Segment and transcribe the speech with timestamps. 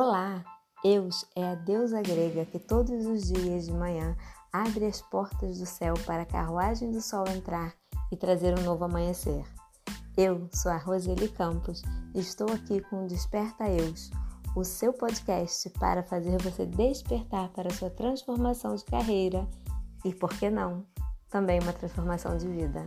[0.00, 0.44] Olá!
[0.84, 4.16] Eus é a deusa grega que todos os dias de manhã
[4.52, 7.74] abre as portas do céu para a carruagem do sol entrar
[8.12, 9.44] e trazer um novo amanhecer.
[10.16, 11.82] Eu sou a Roseli Campos
[12.14, 14.08] e estou aqui com o Desperta Eus,
[14.54, 19.48] o seu podcast para fazer você despertar para a sua transformação de carreira
[20.04, 20.86] e, por que não,
[21.28, 22.86] também uma transformação de vida.